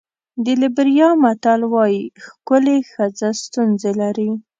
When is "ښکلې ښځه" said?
2.25-3.29